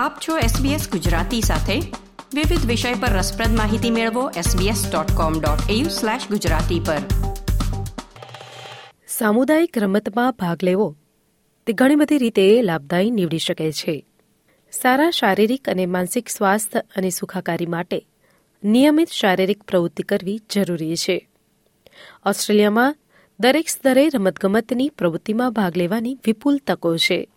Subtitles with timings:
[0.00, 1.80] આપ છો SBS ગુજરાતી સાથે.
[2.34, 6.96] વિવિધ વિષય પર રસપ્રદ માહિતી મેળવો sbs.com.au/gujarati પર.
[9.08, 10.96] સામુદાયિક રમતમાં ભાગ લેવો,
[11.66, 14.06] તે ઘણી બધી રીતે લાભદાયી નીવડી શકે છે.
[14.72, 18.06] સારા શારીરિક અને માનસિક સ્વાસ્થ્ય અને સુખાકારી માટે
[18.64, 21.28] નિયમિત શારીરિક પ્રવૃત્તિ કરવી જરૂરી છે.
[22.26, 22.96] ઓસ્ટ્રેલિયામાં
[23.40, 27.28] દરેક સ્તરે રમતગમતની પ્રવૃત્તિમાં ભાગ લેવાની વિપુલ તકો છે.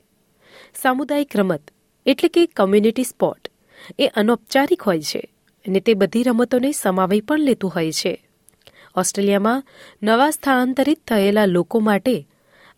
[0.82, 1.72] સામુદાયિક રમત
[2.06, 3.52] એટલે કે કમ્યુનિટી સ્પોર્ટ
[4.00, 5.32] એ અનૌપચારિક હોય છે
[5.68, 8.28] અને તે બધી રમતોને સમાવી પણ લેતું હોય છે.
[8.96, 9.64] ઓસ્ટ્રેલિયામાં
[10.04, 12.28] નવા સ્થળાંતરિત થયેલા લોકો માટે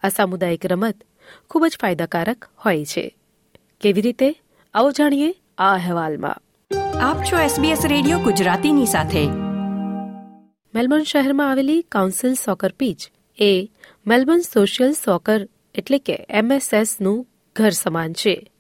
[0.04, 1.04] આ સામુદાયિક રમત
[1.50, 3.16] ખૂબ જ ફાયદાકારક હોય છે.
[3.82, 4.36] કેવી રીતે?
[4.74, 6.36] આવો જાણીએ આ અહેવાલમાં.
[7.00, 9.28] આપ છો SBS રેડિયો ગુજરાતીની સાથે.
[10.76, 13.02] મેલબર્ન શહેરમાં આવેલી કાઉન્સિલ સોકર પીચ
[13.40, 13.70] એ
[14.08, 18.52] મેલબર્ન સોશિયલ સોકર એટલે કે એમએસએસનું ઘર સમાન છે.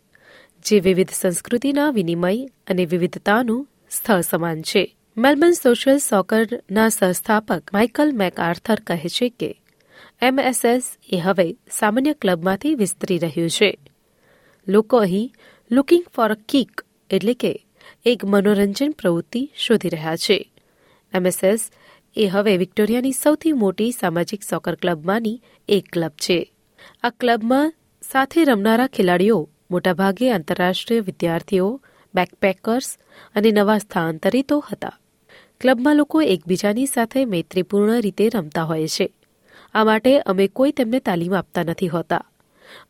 [0.65, 4.97] જે વિવિધ સંસ્કૃતિના વિનિમય અને વિવિધતાનું સ્થળ સમાન છે.
[5.17, 9.61] મેલબર્ન સોશિયલ સોકરના સહસ્થાપક માઇકલ મેકઆર્થર કહે છે કે
[10.21, 13.79] એમએસએસ એ હવે સામાન્ય ક્લબમાંથી વિસ્તરી રહ્યું છે.
[14.67, 15.33] લોકો અહીં
[15.71, 17.65] લુકિંગ ફોર અ કિક એટલે કે
[18.05, 20.51] એક મનોરંજન પ્રવૃત્તિ શોધી રહ્યા છે.
[21.13, 21.71] એમએસએસ
[22.15, 26.53] એ હવે વિક્ટોરિયાની સૌથી મોટી સામાજિક સોકર ક્લબમાંની એક ક્લબ છે.
[27.03, 27.73] આ ક્લબમાં
[28.11, 31.81] સાથે રમનારા ખેલાડીઓ મોટાભાગે આંતરરાષ્ટ્રીય વિદ્યાર્થીઓ
[32.15, 32.97] બેકપેકર્સ
[33.35, 34.99] અને નવા સ્થાનાંતરિતો હતા.
[35.61, 39.13] ક્લબમાં લોકો એકબીજાની સાથે મૈત્રીપૂર્ણ રીતે રમતા હોય છે.
[39.73, 42.23] આ માટે અમે કોઈ તેમને તાલીમ આપતા નથી હોતા.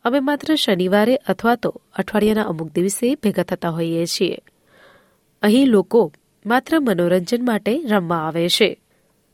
[0.04, 4.38] અમે માત્ર શનિવારે અથવા તો અઠવાડિયાના અમુક દિવસે ભેગા થતા હોઈએ છીએ.
[5.42, 6.12] અહીં લોકો
[6.46, 8.82] માત્ર મનોરંજન માટે રમવા આવે છે.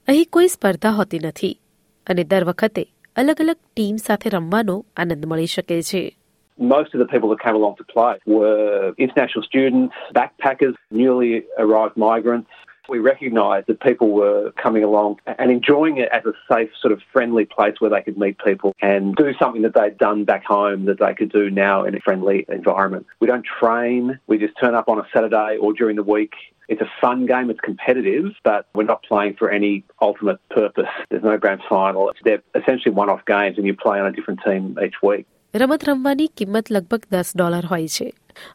[0.08, 1.60] અહીં કોઈ સ્પર્ધા હોતી નથી
[2.06, 6.18] અને દર વખતે અલગ અલગ ટીમ સાથે રમવાનો આનંદ મળી શકે છે.
[6.58, 11.96] Most of the people that came along to play were international students, backpackers, newly arrived
[11.96, 12.50] migrants.
[12.88, 17.00] We recognised that people were coming along and enjoying it as a safe, sort of
[17.12, 20.86] friendly place where they could meet people and do something that they'd done back home
[20.86, 23.06] that they could do now in a friendly environment.
[23.20, 26.32] We don't train, we just turn up on a Saturday or during the week.
[26.68, 30.88] It's a fun game, it's competitive, but we're not playing for any ultimate purpose.
[31.08, 32.12] There's no grand final.
[32.24, 35.26] They're essentially one off games and you play on a different team each week.
[35.53, 38.07] રમત રમવાની કિંમત લગભગ દસ dollar હોય છે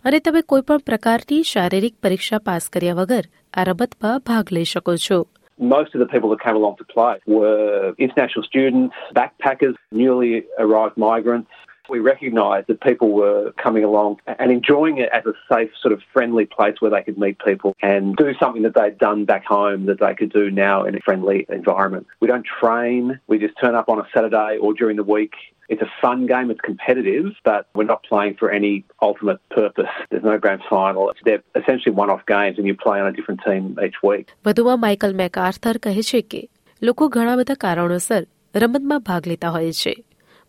[0.05, 5.19] અને તમે કોઈપણ પ્રકારની શારીરિક પરીક્ષા પાસ કર્યા વગર આ રમતમાં ભાગ લઈ શકો છો
[5.59, 10.97] Most of the people that came along to play were international students, backpackers, newly arrived
[10.97, 11.51] migrants.
[11.89, 16.01] We recognised that people were coming along and enjoying it as a safe, sort of
[16.13, 19.87] friendly place where they could meet people and do something that they'd done back home
[19.87, 22.07] that they could do now in a friendly environment.
[22.21, 25.35] We don't train, we just turn up on a Saturday or during the week
[25.70, 29.94] it's a fun game, it's competitive, but we're not playing for any ultimate purpose.
[30.10, 31.12] There's no grand final.
[31.26, 34.28] They're essentially one off games and you play on a different team each week.
[34.46, 36.42] વધુમાં Michael MacArthur કહે છે કે
[36.82, 38.22] લોકો ઘણા બધા કારણોસર
[38.56, 39.94] રમતમાં ભાગ લેતા હોય છે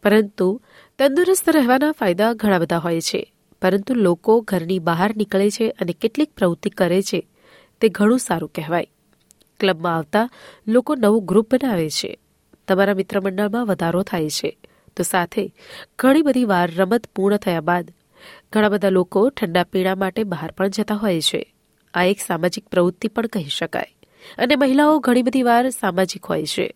[0.04, 0.48] પરંતુ
[0.98, 3.22] તંદુરસ્ત રહેવાના ફાયદા ઘણા બધા હોય છે
[3.62, 7.20] પરંતુ લોકો ઘરની બહાર નીકળે છે અને કેટલીક પ્રવૃત્તિ કરે છે
[7.80, 8.90] તે ઘણું સારું કહેવાય
[9.60, 10.26] ક્લબમાં આવતા
[10.68, 12.10] લોકો નવું ગ્રુપ બનાવે છે
[12.68, 14.50] તમારા મિત્રમંડળમાં વધારો થાય છે
[14.98, 15.44] તો સાથે
[15.98, 17.94] ઘણી બધી વાર રમત પૂર્ણ થયા બાદ
[18.52, 21.42] ઘણા બધા લોકો ઠંડા પીણા માટે બહાર પણ જતા હોય છે
[21.94, 23.92] આ એક સામાજિક પ્રવૃત્તિ પણ કહી શકાય
[24.38, 26.68] અને મહિલાઓ ઘણી બધી વાર સામાજિક હોય છે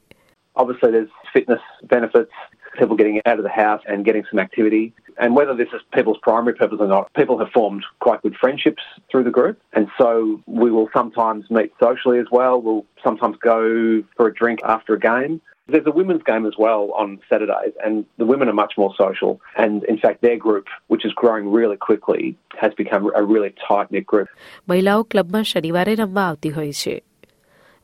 [2.79, 4.95] people getting out of the house and getting some activity.
[5.19, 8.83] And whether this is people's primary purpose or not, people have formed quite good friendships
[9.11, 9.59] through the group.
[9.73, 12.61] And so we will sometimes meet socially as well.
[12.61, 15.41] We'll sometimes go for a drink after a game.
[15.73, 19.33] There's a women's game as well on Saturdays, and the women are much more social.
[19.57, 22.25] And in fact, their group, which is growing really quickly,
[22.57, 24.29] has become a really tight knit group.
[24.69, 26.97] મહિલાઓ ક્લબમાં શનિવારે રમવા આવતી હોય છે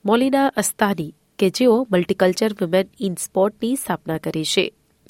[0.04, 4.66] મોલિના અસ્તાની કે જેઓ મલ્ટીકલ્ચર women in સ્પોર્ટની સ્થાપના કરી છે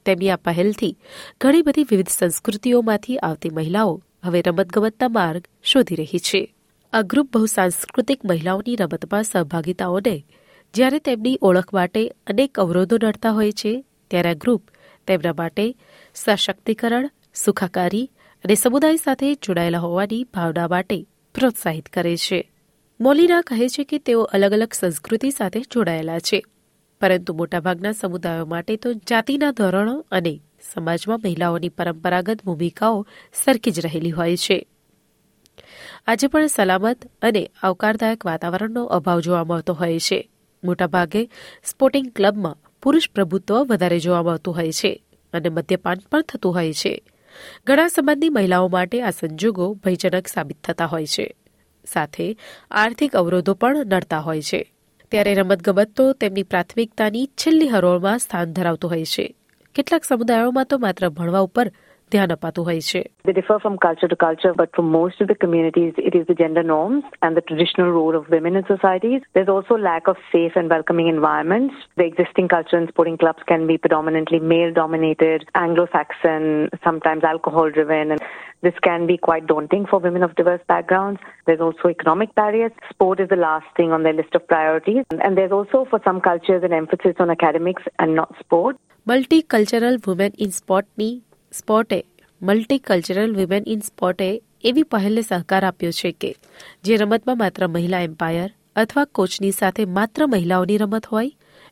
[0.06, 0.94] તેમની આ પહેલથી
[1.40, 3.94] ઘણી બધી વિવિધ સંસ્કૃતિઓમાંથી આવતી મહિલાઓ
[4.24, 6.42] હવે રમતગમતના માર્ગ શોધી રહી છે
[6.92, 10.14] આ ગ્રુપ બહુ સાંસ્કૃતિક મહિલાઓની રમતમાં સહભાગિતાઓને
[10.78, 14.62] જ્યારે તેમની ઓળખ માટે અનેક અવરોધો નડતા હોય છે, ત્યારે આ ગ્રુપ
[15.06, 15.64] તેમના માટે
[16.14, 18.10] સશક્તિકરણ, સુખાકારી
[18.44, 22.50] અને સમુદાય સાથે જોડાયેલા હોવાની ભાવના માટે પ્રોત્સાહિત કરે છે.
[23.00, 26.42] મોલીના કહે છે કે તેઓ અલગ અલગ સંસ્કૃતિ સાથે જોડાયેલા છે,
[27.00, 30.34] પરંતુ મોટાભાગના સમુદાયો માટે તો જાતિના ધોરણો અને
[30.72, 33.06] સમાજમાં મહિલાઓની પરંપરાગત ભૂમિકાઓ
[33.44, 34.66] સરખી જ રહેલી હોય છે.
[36.06, 40.20] આજે પણ સલામત અને આવકારદાયક વાતાવરણનો અભાવ જોવા મળતો હોય છે.
[40.64, 41.28] મોટાભાગે
[41.64, 45.02] સ્પોર્ટિંગ ક્લબમાં પુરુષ પ્રભુત્વ વધારે જોવા મળતું હોય છે
[45.32, 47.02] અને મદ્યપાન પણ થતું હોય છે.
[47.66, 51.34] ઘણા સંબંધી મહિલાઓ માટે આ સંજોગો ભયજનક સાબિત થતા હોય છે.
[51.86, 52.36] સાથે
[52.70, 54.72] આર્થિક અવરોધો પણ નડતા હોય છે.
[55.10, 59.34] ત્યારે રમતગમત તો તેમની પ્રાથમિકતાની છેલ્લી હરોળમાં સ્થાન ધરાવતું હોય છે.
[59.74, 61.72] કેટલાક સમુદાયોમાં તો માત્ર ભણવા ઉપર
[62.11, 65.37] ધ્યાન અપાતું હોય છે They differ from culture to culture, but for most of the
[65.43, 69.21] communities, it is the gender norms and the traditional role of women in societies.
[69.35, 71.73] There's also lack of safe and welcoming environments.
[71.99, 76.45] The existing culture and sporting clubs can be predominantly male-dominated, Anglo-Saxon,
[76.87, 78.21] sometimes alcohol-driven, and
[78.67, 81.19] this can be quite daunting for women of diverse backgrounds.
[81.47, 82.73] There's also economic barriers.
[82.93, 85.03] Sport is the last thing on their list of priorities.
[85.25, 88.75] And there's also, for some cultures, an emphasis on academics and not sport.
[89.07, 91.09] Multicultural women in સ્પોર્ટની
[91.58, 91.98] સ્પોર્ટે,
[92.42, 94.28] multicultural women in સ્પોર્ટે
[94.64, 96.30] એવી પહેલને સહકાર આપ્યો છે કે,
[96.84, 101.30] જે રમતમાં માત્ર મહિલા એમ્પાયર અથવા કોચની સાથે માત્ર મહિલાઓની રમત હોય,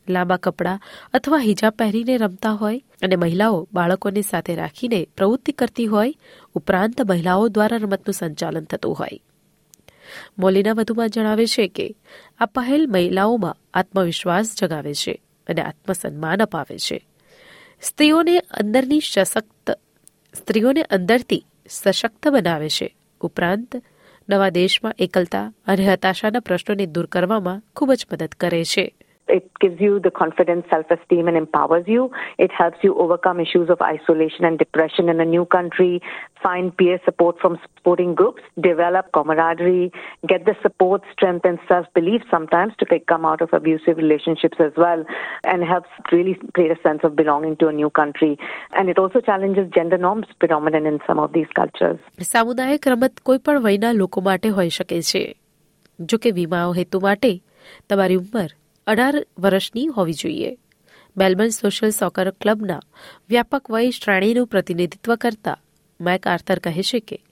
[0.09, 0.79] લાંબા કપડાં
[1.13, 6.13] અથવા હિજાબ પહેરીને રમતા હોય અને મહિલાઓ બાળકોને સાથે રાખીને પ્રવૃત્તિ કરતી હોય,
[6.55, 9.19] ઉપરાંત મહિલાઓ દ્વારા રમતનું સંચાલન થતું હોય.
[10.39, 11.87] મોલીના વધુમાં જણાવે છે કે,
[12.39, 15.13] આ પહેલ મહિલાઓમાં આત્મવિશ્વાસ જગાવે છે
[15.47, 16.99] અને આત્મસન્માન અપાવે છે.
[17.81, 19.71] સ્ત્રીઓને અંદરની સશક્ત
[20.33, 22.95] સ્ત્રીઓને અંદરથી સશક્ત બનાવે છે.
[23.21, 23.75] ઉપરાંત,
[24.29, 28.96] નવા દેશમાં એકલતા અને હતાશાના પ્રશ્નોને દૂર કરવામાં ખૂબ જ મદદ કરે છે.
[29.28, 32.10] It gives you the confidence, self esteem, and empowers you.
[32.38, 36.02] It helps you overcome issues of isolation and depression in a new country,
[36.42, 39.92] find peer support from sporting groups, develop camaraderie,
[40.26, 44.72] get the support, strength, and self belief sometimes to come out of abusive relationships as
[44.76, 45.04] well,
[45.44, 48.38] and helps really create a sense of belonging to a new country.
[48.72, 52.00] And it also challenges gender norms predominant in some of these cultures.
[52.32, 55.34] સામુદાયિક રમત કોઈ પણ વયના લોકો માટે હોઈ શકે છે
[56.00, 57.42] જો કે વીમા હેતુ માટે
[57.90, 58.50] તમારી ઉંમર
[58.87, 60.57] અઢાર વર્ષની હોવી જોઈએ.
[61.17, 62.79] મેલબર્ન સોશિયલ સોકર ક્લબના
[63.29, 65.59] વ્યાપક વય શ્રેણીનું પ્રતિનિધિત્વ કરતા
[66.01, 67.23] મેક આર્થર કહે છે કે,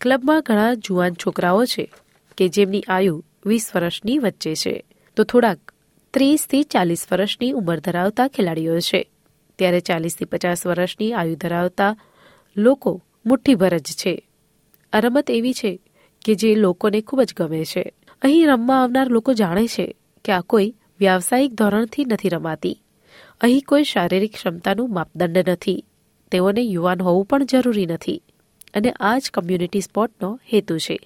[0.00, 1.92] ક્લબમાં ઘણા જુવાન છોકરાઓ છે
[2.36, 4.84] કે જેમની આયુ વીસ વર્ષની વચ્ચે છે.
[5.16, 5.58] તો થોડાક
[6.10, 9.10] ત્રીસથી ચાલીસ વર્ષની ઉંમર ધરાવતા ખેલાડીઓ છે.
[9.58, 11.96] ત્યારે ચાલીસથી પચાસ વર્ષની આયુ ધરાવતા
[12.56, 14.28] લોકો મુઠ્ઠીભર જ છે.
[14.92, 15.80] આ રમત એવી છે
[16.24, 17.92] કે જે લોકોને ખૂબ જ ગમે છે.
[18.22, 22.76] અહીં રમવા આવનાર લોકો જાણે છે કે આ કોઈ વ્યાવસાયિક ધોરણથી નથી રમાતી
[23.40, 25.74] અહીં કોઈ શારીરિક ક્ષમતાનું માપદંડ નથી
[26.32, 28.14] તેઓને યુવાન હોવું પણ જરૂરી નથી
[28.74, 30.96] અને આ જ કમ્યુનિટી સ્પોર્ટનો હેતુ છે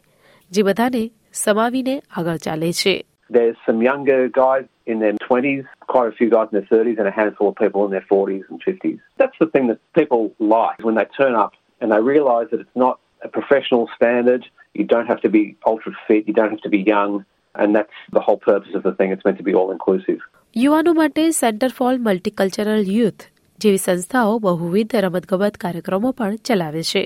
[0.51, 1.03] જે બધાને
[1.41, 2.95] સમાવીને આગળ ચાલે છે
[3.31, 7.09] There's some younger guys in their 20s, quite a few guys in their 30s, and
[7.09, 8.99] a handful of people in their 40s and 50s.
[9.19, 10.23] That's the thing that people
[10.57, 14.43] like when they turn up and they realize that it's not a professional standard.
[14.75, 17.13] You don't have to be ultra fit, you don't have to be young,
[17.55, 19.13] and that's the whole purpose of the thing.
[19.13, 20.21] It's meant to be all inclusive.
[20.57, 23.25] યુવાનો માટે centre for multicultural youth
[23.61, 27.05] જેવી સંસ્થાઓ બહુવિધ રમતગમત કાર્યક્રમો પણ ચલાવે છે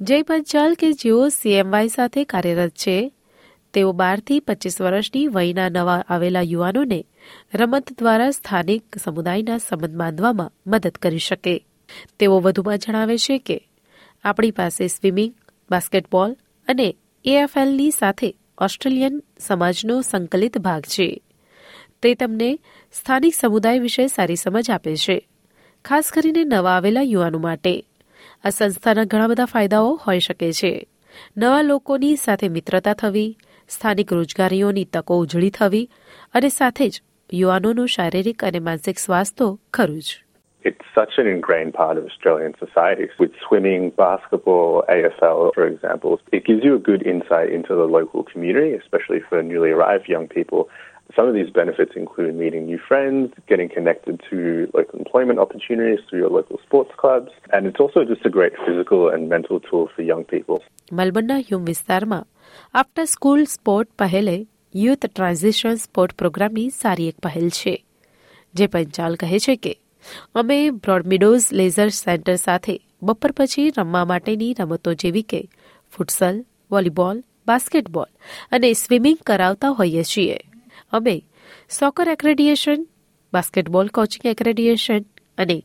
[0.00, 2.96] જય પંચાલ કે જેઓ સીએમવાય સાથે કાર્યરત છે,
[3.74, 7.00] તેઓ બારથી પચીસ વર્ષની વયના નવા આવેલા યુવાનોને
[7.54, 11.54] રમત દ્વારા સ્થાનિક સમુદાયના સંબંધ બાંધવામાં મદદ કરી શકે
[12.18, 13.58] તેઓ વધુમાં જણાવે છે કે
[14.24, 15.32] આપણી પાસે સ્વિમિંગ,
[15.70, 16.36] બાસ્કેટબોલ
[16.68, 16.88] અને
[17.24, 21.22] એએફએલની સાથે ઓસ્ટ્રેલિયન સમાજનો સંકલિત ભાગ છે.
[22.02, 22.58] તે તમને
[22.92, 25.28] સ્થાનિક સમુદાય વિશે સારી સમજ આપે છે.
[25.84, 27.84] ખાસ કરીને નવા આવેલા યુવાનો માટે.
[28.44, 30.86] આ સંસ્થાના ઘણા બધા ફાયદાઓ હોઈ શકે છે.
[31.36, 35.90] નવા લોકોની સાથે મિત્રતા થવી, સ્થાનિક રોજગારીઓની તકો ઉજળી થવી
[36.34, 40.23] અને સાથે જ યુવાનોનું શારીરિક અને માનસિક સ્વાસ્થ્ય ખરું જ.
[40.63, 43.07] It's such an ingrained part of Australian society.
[43.17, 48.23] With swimming, basketball, AFL, for example, it gives you a good insight into the local
[48.23, 50.69] community, especially for newly arrived young people.
[51.15, 56.19] Some of these benefits include meeting new friends, getting connected to local employment opportunities through
[56.19, 60.01] your local sports clubs, and it's also just a great physical and mental tool for
[60.01, 60.59] young people.
[60.93, 62.27] મલબર્નના Hume વિસ્તારમાં
[62.73, 67.75] after school sport પહેલે youth transition sport પ્રોગ્રામની સારી એક પહેલ છે
[68.53, 69.73] જે પંચાલ કહે છે કે
[70.34, 75.48] અમે બ્રોડમિડોઝ લેઝર સેન્ટર સાથે બપોર પછી રમવા માટેની રમતો જેવી કે
[75.96, 78.06] ફૂટસલ, વોલીબોલ, બાસ્કેટબોલ
[78.50, 80.38] અને સ્વિમિંગ કરાવતા હોઈએ છીએ.
[80.90, 81.24] અમે
[81.80, 82.86] soccer accreditation,
[83.32, 85.04] basketball coaching accreditation
[85.38, 85.62] અને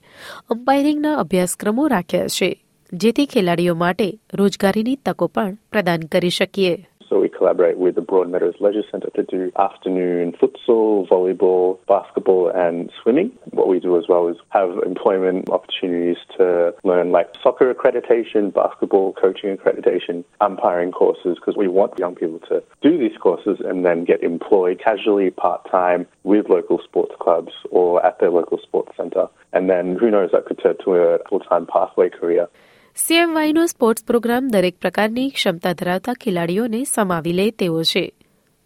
[0.49, 6.88] અમ્પાયરિંગના અભ્યાસક્રમો રાખ્યા છે, જેથી ખેલાડીઓ માટે રોજગારીની તકો પણ પ્રદાન કરી શકીએ.
[7.09, 12.91] So we collaborate with the Broadmeadows Leisure Centre to do afternoon futsal, volleyball, basketball and
[13.01, 13.31] swimming.
[13.49, 19.13] What we do as well is have employment opportunities to learn like soccer accreditation, basketball
[19.13, 24.05] coaching accreditation, umpiring courses because we want young people to do these courses and then
[24.05, 29.27] get employed casually part-time with local sports clubs or at their local sports centre.
[29.51, 32.47] And then who knows, that could turn to a full-time pathway career.
[33.07, 38.13] સીએમવાયનો sports programme દરેક પ્રકારની ક્ષમતા ધરાવતા ખેલાડીઓને સમાવી લે તેવો છે.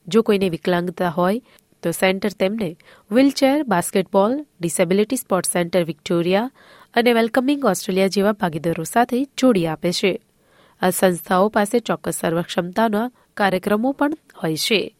[0.07, 1.41] જો કોઈને વિકલાંગતા હોય,
[1.83, 2.77] તો સેન્ટર તેમને
[3.11, 6.51] wheelchair, basketball, disability sports centre Victoria
[6.93, 10.21] અને વેલકમિંગ ઓસ્ટ્રેલિયા જેવા ભાગીદારો સાથે જોડી આપે છે.
[10.81, 14.13] આ સંસ્થાઓ પાસે ચોક્કસ સર્વક્ષમતાના કાર્યક્રમો પણ
[14.43, 14.95] હોય છે.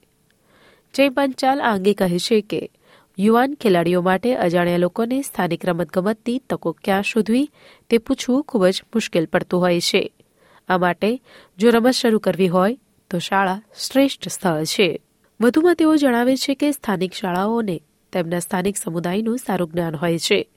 [0.94, 2.70] જય પંચાલ આ અંગે કહે છે કે
[3.18, 7.50] યુવાન ખેલાડીઓ માટે અજાણ્યા લોકોને સ્થાનિક રમતગમતની તકો ક્યાં શોધવી
[7.90, 10.14] તે પૂછવું ખૂબ જ મુશ્કેલ પડતું હોય છે.
[10.70, 11.22] આ માટે
[11.58, 12.78] જો રમત શરૂ કરવી હોય
[13.10, 15.02] તો શાળા શ્રેષ્ઠ સ્થળ છે.
[15.42, 17.82] વધુમાં તેઓ જણાવે છે કે સ્થાનિક શાળાઓને
[18.14, 20.50] તેમના સ્થાનિક સમુદાયનું સારું જ્ઞાન હોય છે.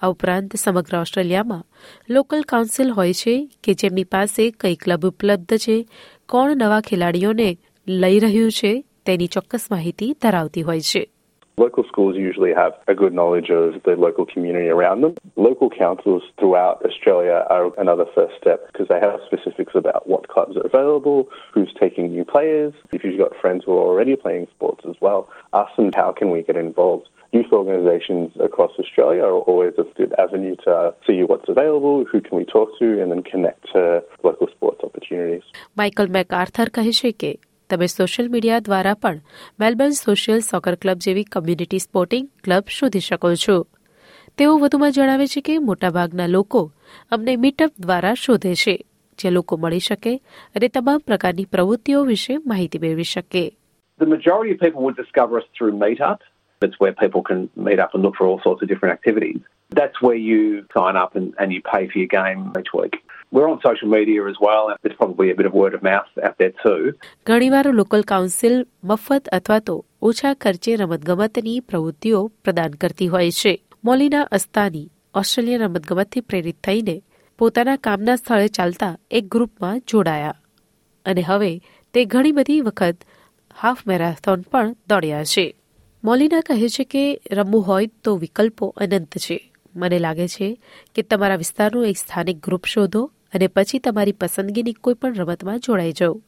[0.00, 1.64] આ ઉપરાંત સમગ્ર ઓસ્ટ્રેલિયામાં
[2.10, 5.88] લોકલ કાઉન્સિલ હોય છે કે જેમની પાસે કઈ ક્લબ ઉપલબ્ધ છે,
[6.28, 7.58] કોણ નવા ખેલાડીઓને
[7.88, 11.10] લઈ રહ્યું છે તેની ચોક્કસ માહિતી ધરાવતી હોય છે.
[11.57, 15.15] Local schools usually have a good knowledge of the local community around them.
[15.35, 20.55] Local councils throughout Australia are another first step because they have specifics about what clubs
[20.57, 22.73] are available, who's taking new players.
[22.91, 26.31] If you've got friends who are already playing sports as well, ask them how can
[26.31, 27.09] we get involved.
[27.31, 32.37] Youth organisations across Australia are always a good avenue to see what's available, who can
[32.37, 35.43] we talk to, and then connect to local sports opportunities.
[35.75, 37.31] Michael MacArthur કહે છે કે
[37.70, 39.22] તમે social media દ્વારા પણ
[39.58, 43.56] Melbourne social soccer club જેવી community sporting club શોધી શકો છો
[44.38, 46.62] તેઓ વધુમાં જણાવે છે કે મોટાભાગના લોકો
[47.10, 48.74] અમને મીટઅપ દ્વારા શોધે છે
[49.18, 50.12] જે લોકો મળી શકે
[50.54, 53.44] અને તમામ પ્રકારની પ્રવૃત્તિઓ વિશે માહિતી મેળવી શકે
[54.00, 56.20] The majority of people would discover us through Meetup.
[56.62, 59.40] That's where people can meet up and look for all sorts of different activities.
[59.72, 60.40] That's where you
[60.76, 62.96] sign up and, and you pay for your game each week.
[67.26, 73.62] ઘણીવાર local council મફત અથવા તો ઓછા ખર્ચે રમતગમતની પ્રવૃત્તિઓ પ્રદાન કરતી હોય છે.
[73.84, 77.02] મોલિના અસ્તાની ઓસ્ટ્રેલિયન રમતગમતથી પ્રેરિત થઈને
[77.38, 80.34] પોતાના કામના સ્થળે ચાલતા એક ગ્રુપમાં જોડાયા.
[81.04, 81.60] અને હવે
[81.92, 82.96] તે ઘણી બધી વખત
[83.60, 85.56] હાફ મેરાથોન પણ દોડ્યા છે.
[86.04, 89.52] મોલિના કહે છે કે રમવું હોય તો વિકલ્પો અનંત છે.
[89.76, 90.58] મને લાગે છે
[90.94, 95.92] કે તમારા વિસ્તારનું એક સ્થાનિક ગ્રુપ શોધો અને પછી તમારી પસંદગીની કોઈ પણ રમતમાં જોડાઈ
[95.92, 96.22] જાઓ.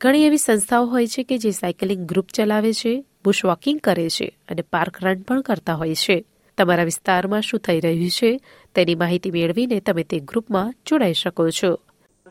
[0.00, 4.38] ઘણી એવી સંસ્થાઓ હોય છે કે જે સાયકલિંગ ગ્રુપ ચલાવે છે બુશ વોકિંગ કરે છે
[4.48, 6.24] અને પાર્ક રન પણ કરતા હોય છે.
[6.58, 8.40] તમારા વિસ્તારમાં શું થઈ રહ્યું છે
[8.74, 11.78] તેની માહિતી મેળવીને તમે તે ગ્રુપમાં જોડાઈ શકો છો.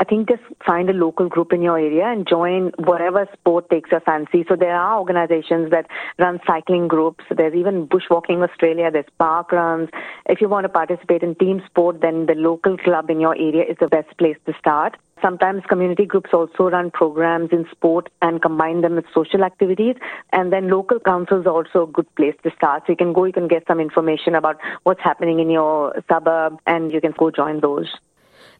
[0.01, 3.91] I think just find a local group in your area and join whatever sport takes
[3.91, 4.43] your fancy.
[4.49, 5.85] So there are organizations that
[6.17, 7.23] run cycling groups.
[7.29, 8.89] There's even Bushwalking Australia.
[8.89, 9.89] There's park runs.
[10.25, 13.63] If you want to participate in team sport, then the local club in your area
[13.63, 14.97] is the best place to start.
[15.21, 19.97] Sometimes community groups also run programs in sport and combine them with social activities.
[20.33, 22.87] And then local councils are also a good place to start.
[22.87, 26.57] So you can go, you can get some information about what's happening in your suburb
[26.65, 27.85] and you can go join those.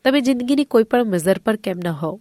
[0.06, 2.20] તમે જિંદગીની કોઈ પણ મઝર પર કેમ ન હોવ.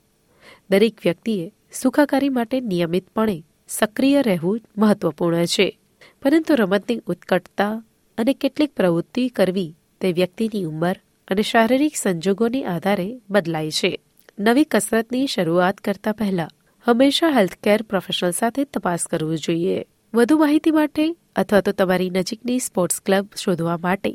[0.70, 5.78] દરેક વ્યક્તિએ સુખાકારી માટે નિયમિતપણે સક્રિય રહેવું મહત્વપૂર્ણ છે.
[6.22, 7.82] પરંતુ રમતની ઉત્કટતા
[8.18, 10.96] અને કેટલીક પ્રવૃત્તિ કરવી તે વ્યક્તિની ઉંમર
[11.28, 14.00] અને શારીરિક સંજોગોની આધારે બદલાય છે.
[14.38, 16.48] નવી કસરતની શરૂઆત કરતા પહેલા
[16.86, 19.84] હંમેશા હેલ્થકેર પ્રોફેશનલ સાથે તપાસ કરવું જોઈએ.
[20.14, 24.12] વધુ માહિતી માટે અથવા તો તમારી નજીકની સ્પોર્ટ્સ ક્લબ શોધવા માટે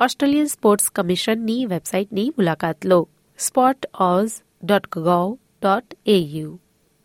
[0.00, 3.08] ઓસ્ટ્રેલિયન સ્પોર્ટ્સ કમિશનની વેબસાઇટની મુલાકાત લો.
[3.38, 4.32] Sport Aus
[4.64, 6.60] dot gov dot AU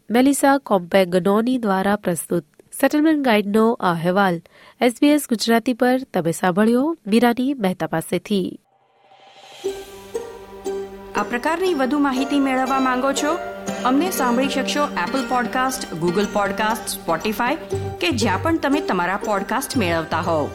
[0.10, 2.46] Melissa કોમ્પેગનોની દ્વારા પ્રસ્તુત
[2.82, 4.42] સેટલમેન્ટ ગાઈડનો આ અહેવાલ
[4.82, 8.60] એસબીએસ ગુજરાતી પર તમે સાંભળ્યો મીરાની મહેતા પાસેથી.
[11.16, 13.38] આ પ્રકારની વધુ માહિતી મેળવવા માંગો છો?
[13.86, 17.56] અમને સાંભળી શકશો Apple podcast Google podcast Spotify
[18.02, 20.50] કે જ્યાં પણ તમે તમારા પોડકાસ્ટ મેળવતા હોવ.